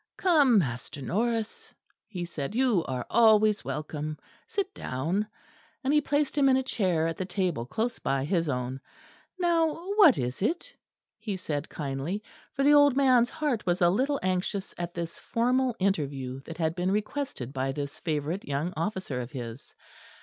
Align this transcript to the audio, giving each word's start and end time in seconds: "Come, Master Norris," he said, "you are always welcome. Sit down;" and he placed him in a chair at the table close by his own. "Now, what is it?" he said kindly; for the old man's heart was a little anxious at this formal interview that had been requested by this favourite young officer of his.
"Come, 0.17 0.57
Master 0.57 0.99
Norris," 1.03 1.75
he 2.07 2.25
said, 2.25 2.55
"you 2.55 2.83
are 2.85 3.05
always 3.11 3.63
welcome. 3.63 4.17
Sit 4.47 4.73
down;" 4.73 5.27
and 5.83 5.93
he 5.93 6.01
placed 6.01 6.35
him 6.35 6.49
in 6.49 6.57
a 6.57 6.63
chair 6.63 7.05
at 7.05 7.17
the 7.17 7.23
table 7.25 7.67
close 7.67 7.99
by 7.99 8.25
his 8.25 8.49
own. 8.49 8.81
"Now, 9.39 9.75
what 9.97 10.17
is 10.17 10.41
it?" 10.41 10.75
he 11.19 11.35
said 11.35 11.69
kindly; 11.69 12.23
for 12.51 12.63
the 12.63 12.73
old 12.73 12.97
man's 12.97 13.29
heart 13.29 13.67
was 13.67 13.79
a 13.79 13.89
little 13.91 14.19
anxious 14.23 14.73
at 14.75 14.95
this 14.95 15.19
formal 15.19 15.75
interview 15.77 16.39
that 16.45 16.57
had 16.57 16.73
been 16.73 16.89
requested 16.89 17.53
by 17.53 17.71
this 17.71 17.99
favourite 17.99 18.43
young 18.43 18.73
officer 18.75 19.21
of 19.21 19.29
his. 19.31 19.75